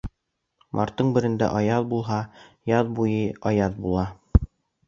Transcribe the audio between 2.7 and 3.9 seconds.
яҙ буйы аяҙ